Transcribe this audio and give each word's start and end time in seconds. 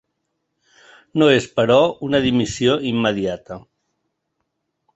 No 1.21 1.27
és, 1.33 1.45
però, 1.59 1.77
una 2.09 2.21
dimissió 2.25 2.79
immediata. 2.93 3.59